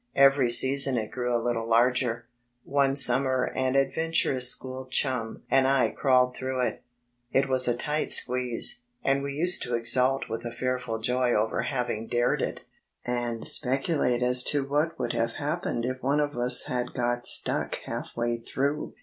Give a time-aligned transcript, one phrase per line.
[0.15, 2.25] Every season it grew a litde larger.
[2.63, 6.83] One summer an adventurous school chum and I crawled through it.
[7.31, 11.61] It was a ught squeeze, and we used to exult with a fearful joy over
[11.61, 12.61] having dared it,
[13.05, 17.75] and speculate as to what would have happened if one of us had got stuck
[17.85, 18.95] half way through!